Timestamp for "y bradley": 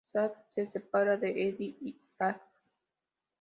1.59-2.41